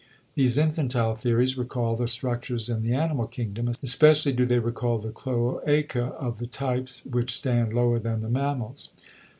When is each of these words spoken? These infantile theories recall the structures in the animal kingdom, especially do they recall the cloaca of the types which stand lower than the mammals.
These 0.33 0.57
infantile 0.57 1.13
theories 1.13 1.59
recall 1.59 1.95
the 1.95 2.07
structures 2.07 2.69
in 2.71 2.81
the 2.81 2.91
animal 2.95 3.27
kingdom, 3.27 3.69
especially 3.83 4.31
do 4.33 4.47
they 4.47 4.57
recall 4.57 4.97
the 4.97 5.11
cloaca 5.11 6.05
of 6.17 6.39
the 6.39 6.47
types 6.47 7.05
which 7.05 7.31
stand 7.37 7.71
lower 7.71 7.99
than 7.99 8.21
the 8.21 8.29
mammals. 8.31 8.89